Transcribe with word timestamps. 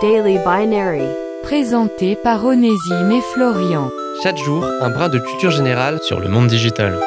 Daily 0.00 0.38
Binary. 0.44 1.02
Présenté 1.42 2.14
par 2.14 2.44
Onésime 2.44 3.10
et 3.10 3.20
Florian. 3.32 3.90
Chaque 4.22 4.36
jour, 4.36 4.64
un 4.80 4.90
brin 4.90 5.08
de 5.08 5.18
culture 5.18 5.50
générale 5.50 5.98
sur 6.02 6.20
le 6.20 6.28
monde 6.28 6.46
digital. 6.46 7.00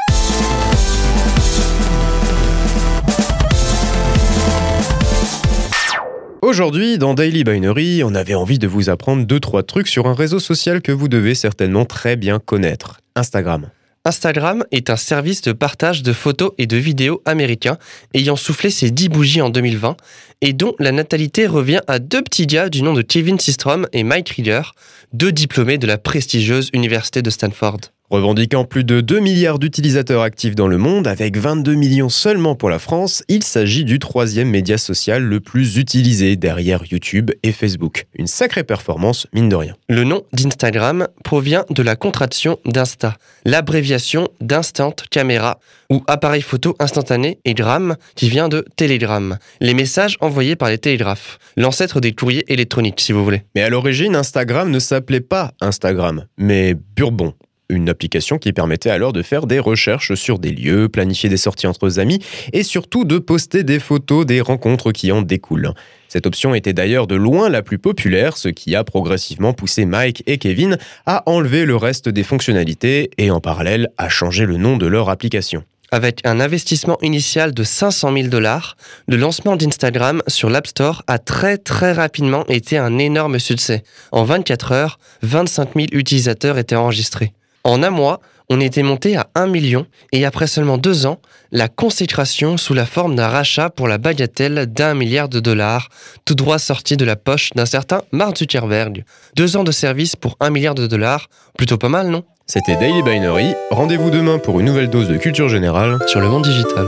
Aujourd'hui, 6.42 6.98
dans 6.98 7.14
Daily 7.14 7.46
Binary, 7.46 8.04
on 8.04 8.14
avait 8.14 8.36
envie 8.36 8.60
de 8.60 8.68
vous 8.68 8.90
apprendre 8.90 9.26
2-3 9.26 9.64
trucs 9.64 9.88
sur 9.88 10.08
un 10.08 10.14
réseau 10.14 10.40
social 10.40 10.82
que 10.82 10.92
vous 10.92 11.08
devez 11.08 11.36
certainement 11.36 11.86
très 11.86 12.18
bien 12.18 12.40
connaître, 12.40 13.00
Instagram. 13.16 13.70
Instagram 14.04 14.66
est 14.72 14.90
un 14.90 14.96
service 14.96 15.42
de 15.44 15.52
partage 15.52 16.02
de 16.02 16.12
photos 16.12 16.54
et 16.58 16.66
de 16.66 16.76
vidéos 16.76 17.22
américain 17.26 17.78
ayant 18.16 18.36
soufflé 18.36 18.72
ses 18.72 18.90
10 18.90 19.10
bougies 19.10 19.42
en 19.42 19.50
2020 19.50 19.96
et 20.42 20.54
dont 20.54 20.74
la 20.80 20.92
natalité 20.92 21.46
revient 21.46 21.82
à 21.88 22.00
deux 22.00 22.24
petits 22.24 22.48
gars 22.48 22.70
du 22.70 22.82
nom 22.82 22.94
de 22.94 23.04
Kevin 23.04 23.40
Systrom 23.40 23.88
et 23.94 24.04
Mike 24.04 24.30
Reader, 24.30 24.74
deux 25.14 25.32
diplômés 25.32 25.78
de 25.78 25.86
la 25.86 26.00
prestigieuse 26.00 26.70
université 26.74 27.22
de 27.22 27.30
Stanford. 27.30 27.80
Revendiquant 28.12 28.66
plus 28.66 28.84
de 28.84 29.00
2 29.00 29.22
milliards 29.22 29.58
d'utilisateurs 29.58 30.22
actifs 30.22 30.54
dans 30.54 30.68
le 30.68 30.78
monde, 30.78 31.08
avec 31.08 31.38
22 31.38 31.76
millions 31.76 32.10
seulement 32.10 32.56
pour 32.56 32.70
la 32.70 32.78
France, 32.78 33.24
il 33.30 33.42
s'agit 33.42 33.86
du 33.86 34.00
troisième 34.00 34.50
média 34.50 34.78
social 34.78 35.24
le 35.24 35.40
plus 35.40 35.78
utilisé 35.78 36.36
derrière 36.36 36.84
YouTube 36.92 37.32
et 37.42 37.54
Facebook. 37.54 38.08
Une 38.14 38.28
sacrée 38.28 38.66
performance, 38.66 39.28
mine 39.34 39.48
de 39.48 39.56
rien. 39.56 39.76
Le 39.88 40.04
nom 40.04 40.24
d'Instagram 40.34 41.08
provient 41.24 41.64
de 41.70 41.82
la 41.82 41.96
contraction 41.96 42.60
d'Insta, 42.66 43.16
l'abréviation 43.46 44.28
d'Instant 44.42 44.94
Camera, 45.10 45.62
ou 45.90 46.04
appareil 46.08 46.42
photo 46.42 46.76
instantané, 46.80 47.40
et 47.46 47.54
Gram, 47.54 47.96
qui 48.16 48.28
vient 48.28 48.50
de 48.50 48.66
Telegram, 48.76 49.38
les 49.62 49.74
messages 49.74 50.18
envoyés 50.20 50.58
par 50.58 50.68
les 50.68 50.80
télégraphes, 50.80 51.40
l'ancêtre 51.56 52.02
des 52.02 52.12
courriers 52.12 52.44
électroniques, 52.52 53.00
si 53.00 53.14
vous 53.14 53.24
voulez. 53.24 53.44
Mais 53.56 53.62
à 53.62 53.70
l'origine, 53.70 54.18
Instagram 54.18 54.70
ne 54.70 54.80
s'appelait 54.80 55.22
pas 55.22 55.54
Instagram, 55.62 56.26
mais 56.38 56.74
Bourbon 56.74 57.36
une 57.72 57.90
application 57.90 58.38
qui 58.38 58.54
permettait 58.54 58.90
alors 58.90 59.14
de 59.14 59.22
faire 59.22 59.48
des 59.48 59.60
recherches 59.60 60.14
sur 60.14 60.38
des 60.38 60.52
lieux, 60.52 60.90
planifier 60.90 61.30
des 61.30 61.38
sorties 61.38 61.68
entre 61.68 62.00
amis 62.00 62.20
et 62.54 62.64
surtout 62.64 63.06
de 63.06 63.18
poster 63.18 63.64
des 63.64 63.80
photos 63.80 64.26
des 64.26 64.42
rencontres 64.42 64.92
qui 64.92 65.12
en 65.12 65.22
découlent. 65.22 65.74
Cette 66.08 66.28
option 66.28 66.54
était 66.54 66.74
d'ailleurs 66.74 67.08
de 67.08 67.16
loin 67.16 67.50
la 67.50 67.62
plus 67.62 67.80
populaire, 67.80 68.36
ce 68.36 68.50
qui 68.50 68.76
a 68.76 68.84
progressivement 68.84 69.54
poussé 69.54 69.86
Mike 69.86 70.24
et 70.28 70.38
Kevin 70.38 70.78
à 71.06 71.24
enlever 71.26 71.66
le 71.66 71.76
reste 71.78 72.10
des 72.10 72.24
fonctionnalités 72.24 73.12
et 73.18 73.32
en 73.32 73.40
parallèle 73.40 73.90
à 73.98 74.10
changer 74.10 74.46
le 74.46 74.58
nom 74.58 74.78
de 74.78 74.88
leur 74.88 75.10
application. 75.10 75.64
Avec 75.94 76.22
un 76.26 76.40
investissement 76.40 76.98
initial 77.02 77.54
de 77.54 77.64
500 77.64 78.14
000 78.14 78.28
dollars, 78.30 78.78
le 79.10 79.18
lancement 79.18 79.58
d'Instagram 79.58 80.22
sur 80.28 80.50
l'App 80.50 80.68
Store 80.68 81.04
a 81.08 81.20
très 81.20 81.58
très 81.58 81.92
rapidement 81.92 82.46
été 82.48 82.78
un 82.78 82.98
énorme 82.98 83.40
succès. 83.40 83.84
En 84.14 84.24
24 84.24 84.72
heures, 84.72 85.00
25 85.22 85.76
000 85.76 85.88
utilisateurs 85.92 86.58
étaient 86.58 86.78
enregistrés. 86.78 87.34
En 87.64 87.84
un 87.84 87.90
mois, 87.90 88.20
on 88.50 88.60
était 88.60 88.84
monté 88.84 89.16
à 89.16 89.28
1 89.36 89.48
million 89.48 89.86
et 90.12 90.26
après 90.26 90.46
seulement 90.46 90.78
deux 90.78 91.06
ans, 91.06 91.20
la 91.52 91.70
consécration 91.70 92.58
sous 92.58 92.74
la 92.74 92.86
forme 92.86 93.16
d'un 93.16 93.28
rachat 93.28 93.70
pour 93.70 93.88
la 93.88 93.98
bagatelle 93.98 94.66
d'un 94.66 94.94
milliard 94.94 95.30
de 95.30 95.40
dollars, 95.40 95.90
tout 96.26 96.36
droit 96.36 96.60
sorti 96.60 96.98
de 96.98 97.06
la 97.06 97.16
poche 97.16 97.52
d'un 97.56 97.66
certain 97.66 98.02
Mark 98.12 98.38
Zuckerberg. 98.38 99.06
Deux 99.36 99.56
ans 99.56 99.64
de 99.64 99.72
service 99.72 100.16
pour 100.16 100.36
un 100.40 100.50
milliard 100.50 100.76
de 100.76 100.88
dollars, 100.88 101.30
plutôt 101.58 101.78
pas 101.78 101.90
mal, 101.90 102.10
non? 102.10 102.24
C'était 102.46 102.76
Daily 102.76 103.02
Binary. 103.04 103.54
Rendez-vous 103.70 104.10
demain 104.10 104.38
pour 104.38 104.60
une 104.60 104.66
nouvelle 104.66 104.90
dose 104.90 105.08
de 105.08 105.16
culture 105.16 105.48
générale 105.48 106.00
sur 106.08 106.20
le 106.20 106.28
monde 106.28 106.44
digital. 106.44 106.88